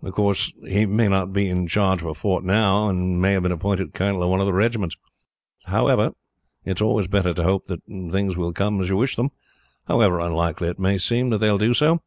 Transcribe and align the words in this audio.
Of 0.00 0.12
course, 0.12 0.52
he 0.68 0.86
may 0.86 1.08
not 1.08 1.32
be 1.32 1.48
in 1.48 1.66
charge 1.66 2.02
of 2.02 2.06
a 2.06 2.14
fort 2.14 2.44
now, 2.44 2.86
and 2.88 3.20
may 3.20 3.32
have 3.32 3.42
been 3.42 3.50
appointed 3.50 3.94
colonel 3.94 4.22
of 4.22 4.28
one 4.30 4.38
of 4.38 4.46
the 4.46 4.52
regiments. 4.52 4.94
However, 5.64 6.12
it 6.64 6.78
is 6.78 6.80
always 6.80 7.08
better 7.08 7.34
to 7.34 7.42
hope 7.42 7.66
that 7.66 7.82
things 7.86 8.36
will 8.36 8.52
come 8.52 8.80
as 8.80 8.88
you 8.88 8.96
wish 8.96 9.16
them, 9.16 9.30
however 9.88 10.20
unlikely 10.20 10.68
it 10.68 10.78
may 10.78 10.98
seem 10.98 11.30
that 11.30 11.38
they 11.38 11.50
will 11.50 11.58
do 11.58 11.74
so. 11.74 11.98